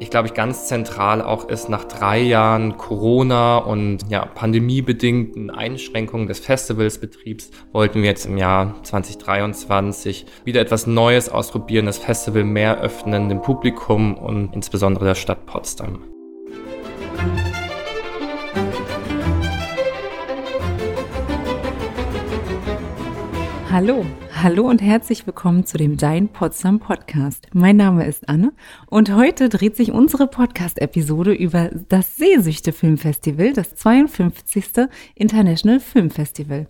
[0.00, 6.26] ich glaube, ich ganz zentral auch ist nach drei Jahren Corona und ja, pandemiebedingten Einschränkungen
[6.26, 12.80] des Festivalsbetriebs wollten wir jetzt im Jahr 2023 wieder etwas Neues ausprobieren, das Festival mehr
[12.80, 16.00] öffnen dem Publikum und insbesondere der Stadt Potsdam.
[23.70, 24.04] Hallo,
[24.44, 27.46] hallo und herzlich willkommen zu dem Dein Potsdam Podcast.
[27.54, 28.52] Mein Name ist Anne
[28.88, 34.86] und heute dreht sich unsere Podcast-Episode über das Sehsüchte Filmfestival, das 52.
[35.14, 36.66] International Film Festival.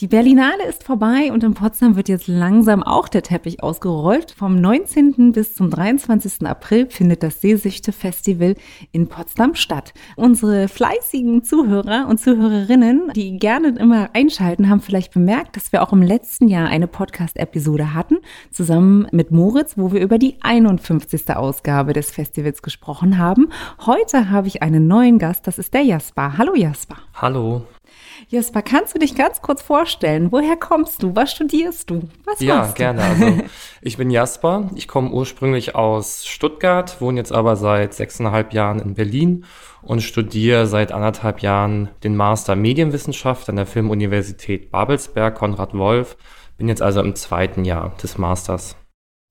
[0.00, 4.30] Die Berlinale ist vorbei und in Potsdam wird jetzt langsam auch der Teppich ausgerollt.
[4.30, 5.32] Vom 19.
[5.32, 6.46] bis zum 23.
[6.46, 8.54] April findet das Seesichte-Festival
[8.92, 9.92] in Potsdam statt.
[10.16, 15.92] Unsere fleißigen Zuhörer und Zuhörerinnen, die gerne immer einschalten, haben vielleicht bemerkt, dass wir auch
[15.92, 18.20] im letzten Jahr eine Podcast-Episode hatten,
[18.50, 21.36] zusammen mit Moritz, wo wir über die 51.
[21.36, 23.50] Ausgabe des Festivals gesprochen haben.
[23.84, 26.38] Heute habe ich einen neuen Gast, das ist der Jasper.
[26.38, 26.96] Hallo Jasper.
[27.12, 27.66] Hallo.
[28.28, 30.30] Jasper, kannst du dich ganz kurz vorstellen?
[30.30, 31.14] Woher kommst du?
[31.16, 32.08] Was studierst du?
[32.24, 32.76] Was ja, machst du?
[32.76, 33.02] gerne.
[33.02, 33.42] Also,
[33.82, 34.70] ich bin Jasper.
[34.74, 39.44] Ich komme ursprünglich aus Stuttgart, wohne jetzt aber seit sechseinhalb Jahren in Berlin
[39.82, 46.16] und studiere seit anderthalb Jahren den Master Medienwissenschaft an der Filmuniversität Babelsberg, Konrad Wolf.
[46.58, 48.76] Bin jetzt also im zweiten Jahr des Masters.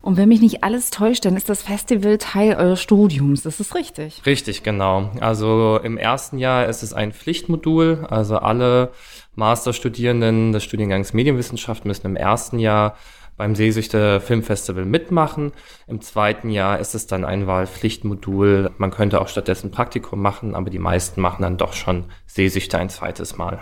[0.02, 3.44] Und wenn mich nicht alles täuscht, dann ist das Festival Teil eures Studiums.
[3.44, 4.22] Das ist richtig.
[4.25, 5.11] Richtig, genau.
[5.19, 8.08] Also im ersten Jahr ist es ein Pflichtmodul.
[8.09, 8.91] Also alle
[9.36, 12.95] Masterstudierenden des Studiengangs Medienwissenschaft müssen im ersten Jahr
[13.36, 15.52] beim Sehsüchte Filmfestival mitmachen.
[15.88, 18.72] Im zweiten Jahr ist es dann ein Wahlpflichtmodul.
[18.78, 22.89] Man könnte auch stattdessen Praktikum machen, aber die meisten machen dann doch schon Sehsüchte ein
[22.89, 23.59] zweites Mal.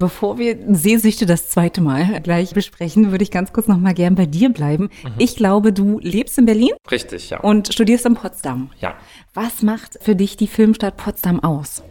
[0.00, 4.14] Bevor wir Sehsüchte das zweite Mal gleich besprechen, würde ich ganz kurz noch mal gern
[4.14, 4.84] bei dir bleiben.
[4.84, 5.12] Mhm.
[5.18, 6.72] Ich glaube, du lebst in Berlin.
[6.90, 7.40] Richtig, ja.
[7.40, 8.70] Und studierst in Potsdam.
[8.80, 8.94] Ja.
[9.34, 11.82] Was macht für dich die Filmstadt Potsdam aus?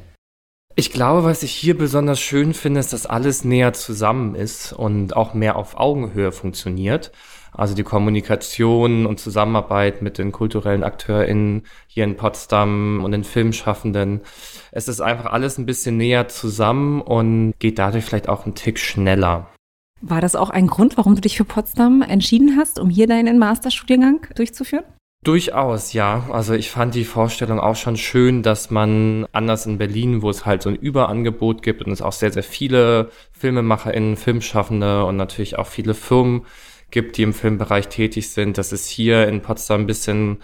[0.75, 5.15] Ich glaube, was ich hier besonders schön finde, ist, dass alles näher zusammen ist und
[5.15, 7.11] auch mehr auf Augenhöhe funktioniert.
[7.53, 14.21] Also die Kommunikation und Zusammenarbeit mit den kulturellen AkteurInnen hier in Potsdam und den Filmschaffenden.
[14.71, 18.79] Es ist einfach alles ein bisschen näher zusammen und geht dadurch vielleicht auch einen Tick
[18.79, 19.47] schneller.
[20.01, 23.37] War das auch ein Grund, warum du dich für Potsdam entschieden hast, um hier deinen
[23.37, 24.85] Masterstudiengang durchzuführen?
[25.21, 26.29] Durchaus, ja.
[26.31, 30.45] Also ich fand die Vorstellung auch schon schön, dass man anders in Berlin, wo es
[30.45, 35.57] halt so ein Überangebot gibt und es auch sehr, sehr viele FilmemacherInnen, Filmschaffende und natürlich
[35.57, 36.45] auch viele Firmen
[36.91, 40.37] gibt, die im Filmbereich tätig sind, dass es hier in Potsdam ein bisschen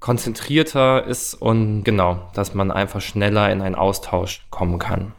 [0.00, 5.12] konzentrierter ist und genau, dass man einfach schneller in einen Austausch kommen kann.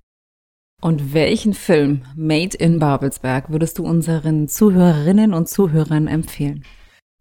[0.82, 6.64] Und welchen Film Made in Babelsberg würdest du unseren Zuhörerinnen und Zuhörern empfehlen?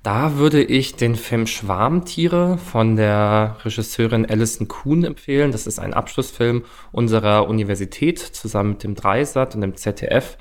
[0.02, 5.50] Da würde ich den Film Schwarmtiere von der Regisseurin Alison Kuhn empfehlen.
[5.50, 10.38] Das ist ein Abschlussfilm unserer Universität zusammen mit dem Dreisat und dem ZDF.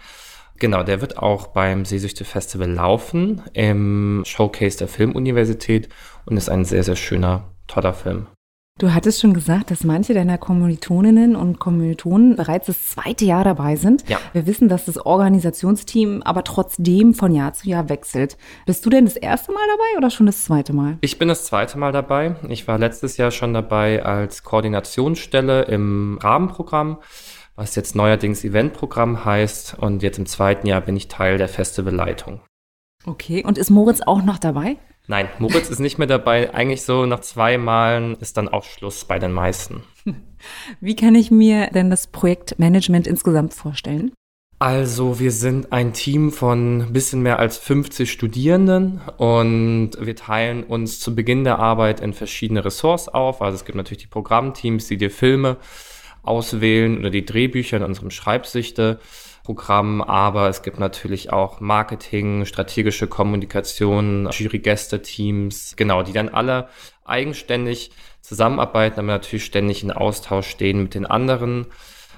[0.57, 5.89] Genau, der wird auch beim Sehsüchte Festival laufen im Showcase der Filmuniversität
[6.25, 8.27] und ist ein sehr, sehr schöner, toller Film.
[8.77, 13.77] Du hattest schon gesagt, dass manche deiner Kommilitoninnen und Kommilitonen bereits das zweite Jahr dabei
[13.77, 14.03] sind.
[14.09, 14.19] Ja.
[14.33, 18.37] Wir wissen, dass das Organisationsteam aber trotzdem von Jahr zu Jahr wechselt.
[18.65, 20.97] Bist du denn das erste Mal dabei oder schon das zweite Mal?
[20.99, 22.35] Ich bin das zweite Mal dabei.
[22.49, 26.97] Ich war letztes Jahr schon dabei als Koordinationsstelle im Rahmenprogramm
[27.55, 29.77] was jetzt neuerdings Eventprogramm heißt.
[29.79, 32.41] Und jetzt im zweiten Jahr bin ich Teil der Festivalleitung.
[33.05, 34.77] Okay, und ist Moritz auch noch dabei?
[35.07, 36.53] Nein, Moritz ist nicht mehr dabei.
[36.53, 39.83] Eigentlich so nach zwei Malen ist dann auch Schluss bei den meisten.
[40.81, 44.11] Wie kann ich mir denn das Projektmanagement insgesamt vorstellen?
[44.57, 50.63] Also wir sind ein Team von ein bisschen mehr als 50 Studierenden und wir teilen
[50.63, 53.41] uns zu Beginn der Arbeit in verschiedene Ressorts auf.
[53.41, 55.57] Also es gibt natürlich die Programmteams, die dir Filme
[56.25, 64.29] auswählen oder die Drehbücher in unserem Schreibsichte-Programm, aber es gibt natürlich auch Marketing, strategische Kommunikation,
[64.31, 66.69] Jurygäste-Teams, genau, die dann alle
[67.05, 67.91] eigenständig
[68.21, 71.67] zusammenarbeiten, aber natürlich ständig in Austausch stehen mit den anderen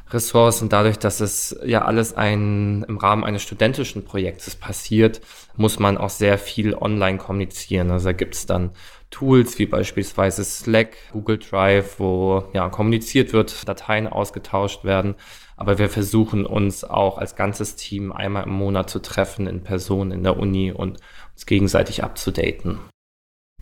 [0.09, 5.19] Ressorts und dadurch, dass es ja alles ein, im Rahmen eines studentischen Projektes passiert,
[5.57, 7.91] muss man auch sehr viel online kommunizieren.
[7.91, 8.71] Also da gibt es dann
[9.09, 15.15] Tools wie beispielsweise Slack, Google Drive, wo ja kommuniziert wird, Dateien ausgetauscht werden.
[15.55, 20.11] Aber wir versuchen uns auch als ganzes Team einmal im Monat zu treffen in Person
[20.11, 20.99] in der Uni und
[21.33, 22.79] uns gegenseitig abzudaten.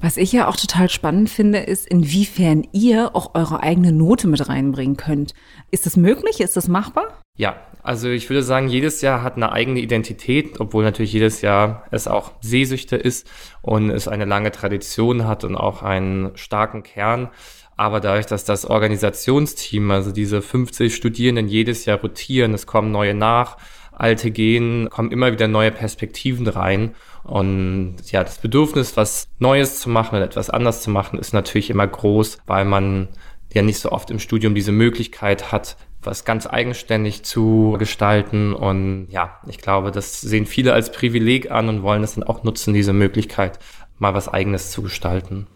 [0.02, 4.50] Was ich ja auch total spannend finde, ist, inwiefern ihr auch eure eigene Note mit
[4.50, 5.34] reinbringen könnt.
[5.72, 6.42] Ist das möglich?
[6.42, 7.22] Ist das machbar?
[7.36, 11.86] Ja, also ich würde sagen, jedes Jahr hat eine eigene Identität, obwohl natürlich jedes Jahr
[11.92, 13.28] es auch Sehsüchte ist
[13.62, 17.30] und es eine lange Tradition hat und auch einen starken Kern.
[17.78, 23.14] Aber dadurch, dass das Organisationsteam, also diese 50 Studierenden jedes Jahr rotieren, es kommen neue
[23.14, 23.58] nach,
[23.92, 26.96] alte gehen, kommen immer wieder neue Perspektiven rein.
[27.24, 31.70] Und ja, das Bedürfnis, was Neues zu machen oder etwas anders zu machen, ist natürlich
[31.70, 33.10] immer groß, weil man
[33.54, 38.54] ja nicht so oft im Studium diese Möglichkeit hat, was ganz eigenständig zu gestalten.
[38.54, 42.44] Und ja, ich glaube, das sehen viele als Privileg an und wollen es dann auch
[42.44, 43.60] nutzen, diese Möglichkeit,
[43.98, 45.48] mal was eigenes zu gestalten.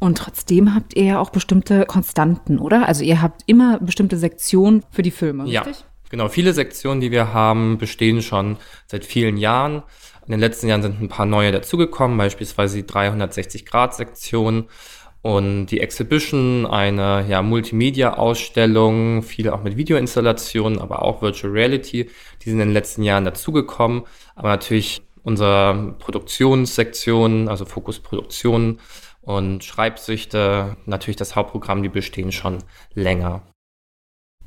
[0.00, 2.86] Und trotzdem habt ihr ja auch bestimmte Konstanten, oder?
[2.86, 5.78] Also ihr habt immer bestimmte Sektionen für die Filme, richtig?
[5.80, 6.28] Ja, genau.
[6.28, 8.56] Viele Sektionen, die wir haben, bestehen schon
[8.86, 9.82] seit vielen Jahren.
[10.26, 14.66] In den letzten Jahren sind ein paar neue dazugekommen, beispielsweise die 360-Grad-Sektion
[15.24, 22.10] und die Exhibition, eine ja, Multimedia-Ausstellung, viele auch mit Videoinstallationen, aber auch Virtual Reality,
[22.42, 24.02] die sind in den letzten Jahren dazugekommen.
[24.34, 28.80] Aber natürlich unsere Produktionssektion, also Fokus Produktion
[29.22, 32.58] und Schreibsüchte, natürlich das Hauptprogramm, die bestehen schon
[32.92, 33.40] länger.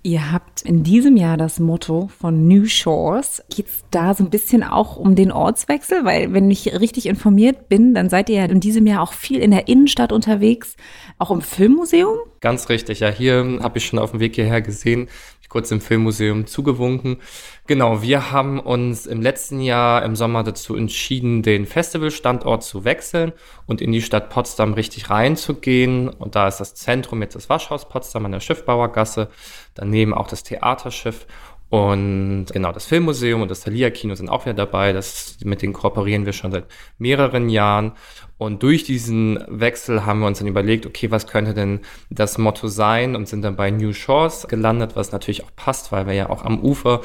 [0.04, 3.44] Ihr habt in diesem Jahr das Motto von New Shores.
[3.54, 6.06] Geht es da so ein bisschen auch um den Ortswechsel?
[6.06, 9.40] Weil, wenn ich richtig informiert bin, dann seid ihr ja in diesem Jahr auch viel
[9.40, 10.76] in der Innenstadt unterwegs,
[11.18, 12.18] auch im Filmmuseum?
[12.40, 13.10] Ganz richtig, ja.
[13.10, 15.10] Hier habe ich schon auf dem Weg hierher gesehen,
[15.50, 17.18] kurz im Filmmuseum zugewunken.
[17.66, 23.34] Genau, wir haben uns im letzten Jahr im Sommer dazu entschieden, den Festivalstandort zu wechseln
[23.66, 26.10] und in die Stadt Potsdam richtig reinzugehen.
[26.10, 29.30] Und da ist das Zentrum jetzt das Waschhaus Potsdam an der Schiffbauergasse,
[29.76, 31.26] daneben auch das Theaterschiff
[31.70, 34.94] und genau, das Filmmuseum und das Thalia Kino sind auch wieder dabei.
[34.94, 36.66] Das, mit denen kooperieren wir schon seit
[36.98, 37.94] mehreren Jahren.
[38.38, 41.80] Und durch diesen Wechsel haben wir uns dann überlegt, okay, was könnte denn
[42.10, 46.06] das Motto sein und sind dann bei New Shores gelandet, was natürlich auch passt, weil
[46.06, 47.02] wir ja auch am Ufer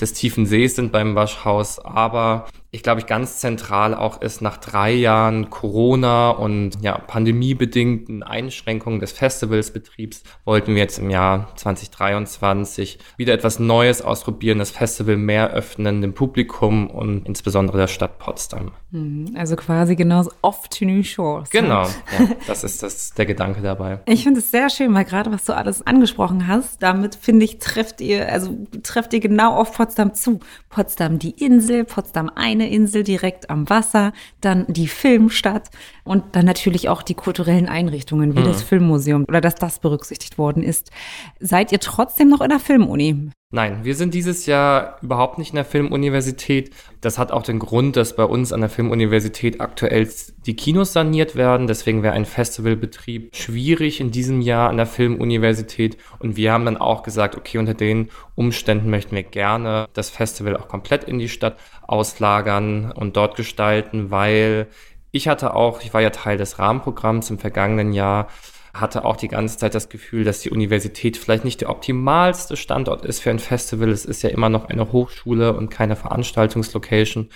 [0.00, 1.78] des tiefen Sees sind beim Waschhaus.
[1.80, 8.22] Aber ich glaube, ich ganz zentral auch ist nach drei Jahren Corona und ja, pandemiebedingten
[8.22, 15.16] Einschränkungen des Festivalsbetriebs wollten wir jetzt im Jahr 2023 wieder etwas Neues ausprobieren, das Festival
[15.16, 18.72] mehr öffnen dem Publikum und insbesondere der Stadt Potsdam.
[18.90, 21.50] Mhm, also quasi genauso off new shores.
[21.50, 24.00] Genau, ja, das ist das, der Gedanke dabei.
[24.06, 27.58] Ich finde es sehr schön, weil gerade was du alles angesprochen hast, damit finde ich,
[27.58, 30.40] trefft ihr, also trefft ihr genau auf Potsdam zu.
[30.68, 35.70] Potsdam die Insel, Potsdam ein eine Insel direkt am Wasser, dann die Filmstadt
[36.04, 38.44] und dann natürlich auch die kulturellen Einrichtungen wie mhm.
[38.44, 40.90] das Filmmuseum oder dass das berücksichtigt worden ist.
[41.38, 43.30] Seid ihr trotzdem noch in der Filmuni?
[43.50, 46.70] Nein, wir sind dieses Jahr überhaupt nicht in der Filmuniversität.
[47.00, 50.06] Das hat auch den Grund, dass bei uns an der Filmuniversität aktuell
[50.44, 51.66] die Kinos saniert werden.
[51.66, 55.96] Deswegen wäre ein Festivalbetrieb schwierig in diesem Jahr an der Filmuniversität.
[56.18, 60.54] Und wir haben dann auch gesagt, okay, unter den Umständen möchten wir gerne das Festival
[60.58, 61.56] auch komplett in die Stadt
[61.86, 64.66] auslagern und dort gestalten, weil
[65.10, 68.28] ich hatte auch, ich war ja Teil des Rahmenprogramms im vergangenen Jahr,
[68.80, 73.04] hatte auch die ganze Zeit das Gefühl, dass die Universität vielleicht nicht der optimalste Standort
[73.04, 73.90] ist für ein Festival.
[73.90, 77.28] Es ist ja immer noch eine Hochschule und keine Veranstaltungslocation.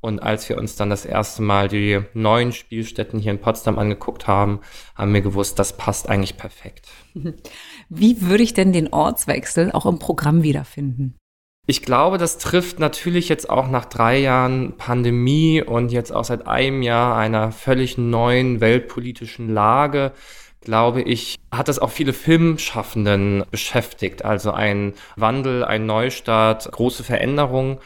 [0.00, 4.26] Und als wir uns dann das erste Mal die neuen Spielstätten hier in Potsdam angeguckt
[4.26, 4.60] haben,
[4.94, 6.88] haben wir gewusst, das passt eigentlich perfekt.
[7.88, 11.16] Wie würde ich denn den Ortswechsel auch im Programm wiederfinden?
[11.66, 16.46] Ich glaube, das trifft natürlich jetzt auch nach drei Jahren Pandemie und jetzt auch seit
[16.46, 20.12] einem Jahr einer völlig neuen weltpolitischen Lage
[20.64, 24.24] glaube ich, hat das auch viele Filmschaffenden beschäftigt.
[24.24, 27.78] Also ein Wandel, ein Neustart, große Veränderungen.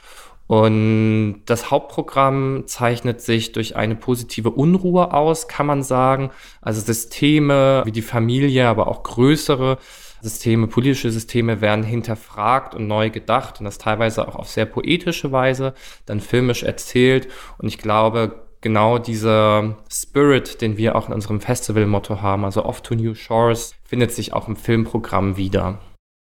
[0.47, 6.30] Und das Hauptprogramm zeichnet sich durch eine positive Unruhe aus, kann man sagen.
[6.62, 9.76] Also Systeme wie die Familie, aber auch größere
[10.23, 15.30] Systeme, politische Systeme werden hinterfragt und neu gedacht und das teilweise auch auf sehr poetische
[15.32, 15.75] Weise,
[16.06, 17.28] dann filmisch erzählt.
[17.58, 22.83] Und ich glaube, genau dieser Spirit, den wir auch in unserem Festival-Motto haben, also Off
[22.83, 25.79] to New Shores, findet sich auch im Filmprogramm wieder.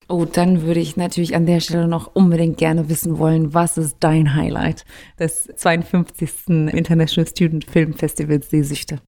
[0.08, 3.98] Oh, dann würde ich natürlich an der Stelle noch unbedingt gerne wissen wollen, was ist
[4.01, 4.86] dein Highlight
[5.17, 6.48] des 52.
[6.48, 9.01] International Student Film Festivals Seesüchte?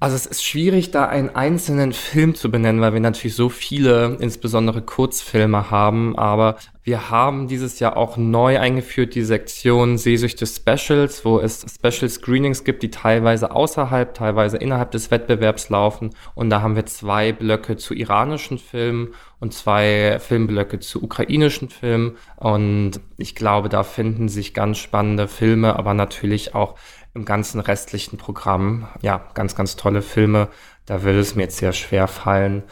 [0.00, 4.16] Also es ist schwierig, da einen einzelnen Film zu benennen, weil wir natürlich so viele,
[4.20, 6.16] insbesondere Kurzfilme haben.
[6.16, 6.56] Aber
[6.88, 12.64] wir haben dieses Jahr auch neu eingeführt die Sektion Sehsüchte Specials, wo es Special Screenings
[12.64, 16.14] gibt, die teilweise außerhalb, teilweise innerhalb des Wettbewerbs laufen.
[16.34, 22.16] Und da haben wir zwei Blöcke zu iranischen Filmen und zwei Filmblöcke zu ukrainischen Filmen.
[22.36, 26.74] Und ich glaube, da finden sich ganz spannende Filme, aber natürlich auch
[27.12, 28.88] im ganzen restlichen Programm.
[29.02, 30.48] Ja, ganz, ganz tolle Filme.
[30.86, 32.62] Da will es mir jetzt sehr schwer fallen.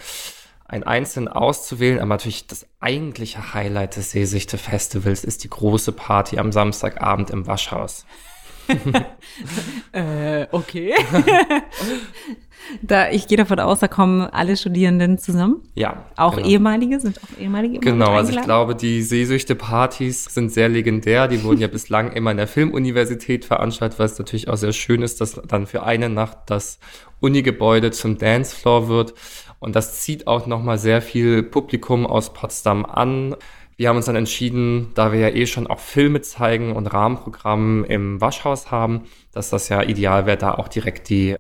[0.68, 6.52] Einen einzelnen auszuwählen, aber natürlich das eigentliche Highlight des Seesichte-Festivals ist die große Party am
[6.52, 8.04] Samstagabend im Waschhaus.
[9.92, 10.94] äh, okay.
[12.82, 15.62] da, ich gehe davon aus, da kommen alle Studierenden zusammen.
[15.75, 16.06] Ja.
[16.16, 16.49] Auch genau.
[16.49, 17.78] ehemalige, sind auch ehemalige.
[17.78, 21.28] Genau, also ich glaube, die Seesüchte-Partys sind sehr legendär.
[21.28, 25.20] Die wurden ja bislang immer in der Filmuniversität veranstaltet, was natürlich auch sehr schön ist,
[25.20, 26.78] dass dann für eine Nacht das
[27.20, 29.14] Unigebäude zum Dancefloor wird.
[29.58, 33.36] Und das zieht auch nochmal sehr viel Publikum aus Potsdam an.
[33.76, 37.84] Wir haben uns dann entschieden, da wir ja eh schon auch Filme zeigen und Rahmenprogramm
[37.84, 41.36] im Waschhaus haben, dass das ja ideal wäre, da auch direkt die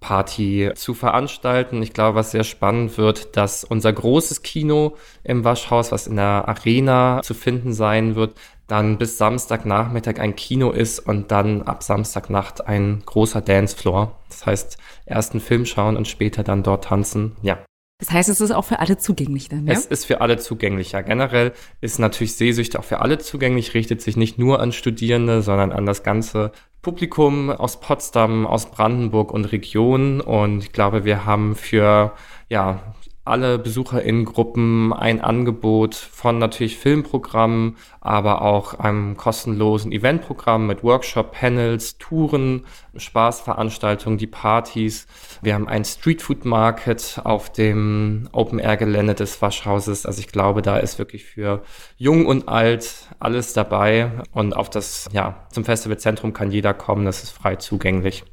[0.00, 1.82] Party zu veranstalten.
[1.82, 6.46] Ich glaube, was sehr spannend wird, dass unser großes Kino im Waschhaus, was in der
[6.46, 8.34] Arena zu finden sein wird,
[8.66, 14.12] dann bis Samstagnachmittag ein Kino ist und dann ab Samstagnacht ein großer Dancefloor.
[14.28, 17.36] Das heißt, erst einen Film schauen und später dann dort tanzen.
[17.42, 17.58] Ja.
[17.98, 19.72] Das heißt, es ist auch für alle zugänglich dann, ja?
[19.72, 21.00] Es ist für alle zugänglich, ja.
[21.00, 25.72] Generell ist natürlich Sehsüchte auch für alle zugänglich, richtet sich nicht nur an Studierende, sondern
[25.72, 30.20] an das ganze Publikum aus Potsdam, aus Brandenburg und Region.
[30.20, 32.12] Und ich glaube, wir haben für,
[32.50, 32.94] ja,
[33.26, 41.98] alle BesucherInnen-Gruppen ein Angebot von natürlich Filmprogrammen, aber auch einem kostenlosen Eventprogramm mit Workshop, Panels,
[41.98, 42.66] Touren,
[42.96, 45.06] Spaßveranstaltungen, die Partys.
[45.42, 50.06] Wir haben ein Streetfood Market auf dem Open-Air-Gelände des Waschhauses.
[50.06, 51.62] Also ich glaube, da ist wirklich für
[51.96, 54.10] jung und alt alles dabei.
[54.32, 57.04] Und auf das, ja, zum Festivalzentrum kann jeder kommen.
[57.04, 58.24] Das ist frei zugänglich.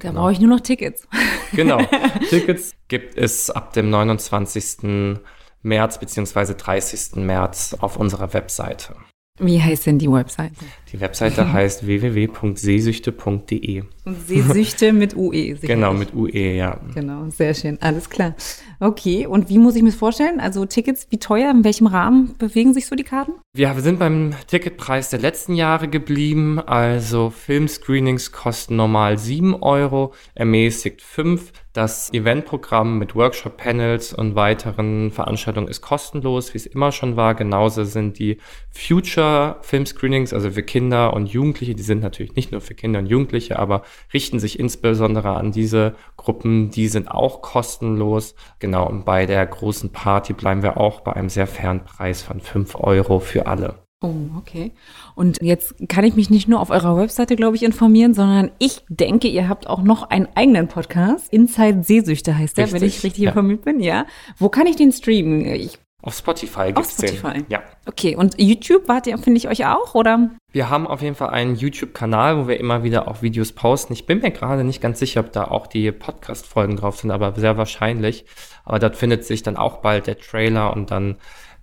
[0.00, 0.22] Da genau.
[0.22, 1.06] brauche ich nur noch Tickets.
[1.52, 1.80] Genau.
[2.28, 5.18] Tickets gibt es ab dem 29.
[5.62, 6.54] März bzw.
[6.56, 7.16] 30.
[7.16, 8.94] März auf unserer Webseite.
[9.40, 10.54] Wie heißt denn die Webseite?
[10.92, 13.82] Die Webseite heißt www.seesüchte.de.
[14.04, 15.32] Und Seesüchte mit UE.
[15.32, 15.62] Sicherlich.
[15.62, 16.78] Genau, mit UE, ja.
[16.94, 18.36] Genau, sehr schön, alles klar.
[18.82, 20.40] Okay, und wie muss ich mir das vorstellen?
[20.40, 23.32] Also Tickets, wie teuer, in welchem Rahmen bewegen sich so die Karten?
[23.52, 26.58] Wir sind beim Ticketpreis der letzten Jahre geblieben.
[26.60, 31.52] Also Filmscreenings kosten normal 7 Euro, ermäßigt 5.
[31.72, 37.36] Das Eventprogramm mit Workshop-Panels und weiteren Veranstaltungen ist kostenlos, wie es immer schon war.
[37.36, 38.38] Genauso sind die
[38.72, 43.06] Future Filmscreenings, also für Kinder und Jugendliche, die sind natürlich nicht nur für Kinder und
[43.06, 43.82] Jugendliche, aber
[44.12, 48.34] richten sich insbesondere an diese Gruppen, die sind auch kostenlos.
[48.58, 52.40] Genau, und bei der großen Party bleiben wir auch bei einem sehr fairen Preis von
[52.40, 53.74] 5 Euro für alle.
[54.02, 54.72] Oh, okay.
[55.14, 58.82] Und jetzt kann ich mich nicht nur auf eurer Webseite, glaube ich, informieren, sondern ich
[58.88, 61.30] denke, ihr habt auch noch einen eigenen Podcast.
[61.30, 63.30] Inside Sehsüchte heißt der, richtig, wenn ich richtig ja.
[63.30, 64.06] informiert bin, ja.
[64.38, 65.44] Wo kann ich den streamen?
[65.44, 67.32] Ich auf Spotify gibt's Auf Spotify.
[67.34, 67.46] Den.
[67.48, 67.62] Ja.
[67.86, 70.30] Okay, und YouTube wart ihr, finde ich, euch auch, oder?
[70.52, 73.92] Wir haben auf jeden Fall einen YouTube-Kanal, wo wir immer wieder auch Videos posten.
[73.92, 77.38] Ich bin mir gerade nicht ganz sicher, ob da auch die Podcast-Folgen drauf sind, aber
[77.38, 78.24] sehr wahrscheinlich.
[78.64, 81.16] Aber dort findet sich dann auch bald der Trailer und dann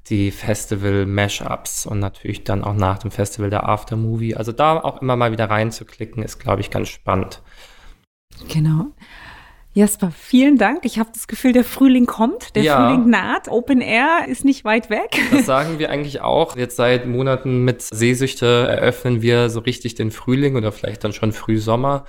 [0.10, 4.36] die Festival-Mashups und natürlich dann auch nach dem Festival der Aftermovie.
[4.36, 7.42] Also da auch immer mal wieder reinzuklicken, ist, glaube ich, ganz spannend.
[8.48, 8.88] Genau.
[9.78, 10.86] Jasper, vielen Dank.
[10.86, 12.90] Ich habe das Gefühl, der Frühling kommt, der ja.
[12.90, 13.48] Frühling naht.
[13.48, 15.20] Open Air ist nicht weit weg.
[15.30, 16.58] Das sagen wir eigentlich auch.
[16.58, 21.32] Jetzt seit Monaten mit Seesüchte eröffnen wir so richtig den Frühling oder vielleicht dann schon
[21.32, 22.06] Frühsommer.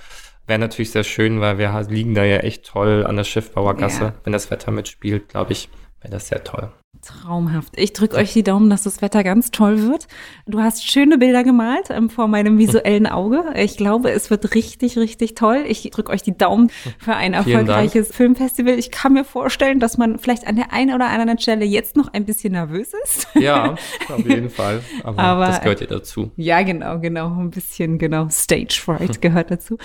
[0.47, 4.03] Wäre natürlich sehr schön, weil wir liegen da ja echt toll an der Schiffbauergasse.
[4.03, 4.13] Ja.
[4.23, 5.69] Wenn das Wetter mitspielt, glaube ich,
[6.01, 6.71] wäre das sehr toll.
[7.09, 7.73] Traumhaft.
[7.75, 10.07] Ich drücke euch die Daumen, dass das Wetter ganz toll wird.
[10.45, 13.45] Du hast schöne Bilder gemalt ähm, vor meinem visuellen Auge.
[13.55, 15.63] Ich glaube, es wird richtig, richtig toll.
[15.67, 18.77] Ich drücke euch die Daumen für ein erfolgreiches Filmfestival.
[18.77, 22.13] Ich kann mir vorstellen, dass man vielleicht an der einen oder anderen Stelle jetzt noch
[22.13, 23.27] ein bisschen nervös ist.
[23.35, 23.75] Ja,
[24.09, 24.81] auf jeden Fall.
[25.03, 26.31] Aber, Aber das gehört ja dazu.
[26.35, 27.27] Ja, genau, genau.
[27.39, 28.29] Ein bisschen, genau.
[28.29, 29.77] Stage Fright gehört dazu.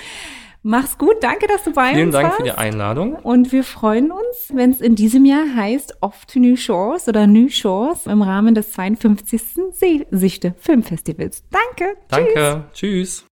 [0.67, 2.37] Mach's gut, danke, dass du bei Vielen uns Dank warst.
[2.39, 3.17] für die Einladung.
[3.17, 7.27] Und wir freuen uns, wenn es in diesem Jahr heißt Off to New Shores oder
[7.27, 9.43] New Shores im Rahmen des 52.
[9.73, 11.45] Seesichte Filmfestivals.
[11.51, 11.99] Danke.
[12.09, 12.65] Danke.
[12.73, 13.21] Tschüss.
[13.21, 13.27] tschüss.